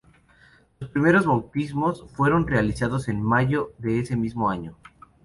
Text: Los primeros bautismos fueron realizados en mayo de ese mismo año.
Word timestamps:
Los 0.79 0.89
primeros 0.89 1.27
bautismos 1.27 2.07
fueron 2.15 2.47
realizados 2.47 3.07
en 3.07 3.21
mayo 3.21 3.71
de 3.77 3.99
ese 3.99 4.15
mismo 4.15 4.49
año. 4.49 4.75